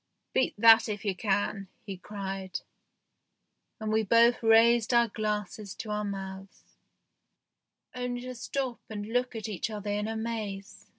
"Beat 0.33 0.55
that 0.57 0.89
if 0.89 1.05
you 1.05 1.13
can!" 1.13 1.67
he 1.85 1.95
cried, 1.95 2.61
and 3.79 3.91
we 3.91 4.01
both 4.01 4.41
raised 4.41 4.95
our 4.95 5.07
glasses 5.09 5.75
to 5.75 5.91
our 5.91 6.03
mouths, 6.03 6.75
only 7.93 8.21
to 8.21 8.33
stop 8.33 8.79
half 8.89 8.89
way 8.89 8.95
and 8.95 9.05
look 9.13 9.35
at 9.35 9.47
each 9.47 9.69
other 9.69 9.91
in 9.91 10.07
amaze. 10.07 10.87